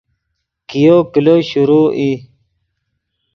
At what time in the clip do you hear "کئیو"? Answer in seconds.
0.69-0.97